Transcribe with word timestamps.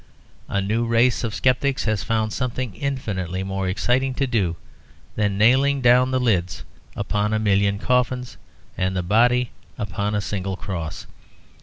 A 0.49 0.61
newer 0.63 0.87
race 0.87 1.23
of 1.23 1.35
sceptics 1.35 1.83
has 1.83 2.01
found 2.03 2.33
something 2.33 2.73
infinitely 2.73 3.43
more 3.43 3.69
exciting 3.69 4.15
to 4.15 4.25
do 4.25 4.55
than 5.15 5.37
nailing 5.37 5.79
down 5.79 6.09
the 6.09 6.19
lids 6.19 6.63
upon 6.95 7.33
a 7.33 7.37
million 7.37 7.77
coffins, 7.77 8.35
and 8.75 8.97
the 8.97 9.03
body 9.03 9.51
upon 9.77 10.15
a 10.15 10.19
single 10.21 10.57
cross. 10.57 11.05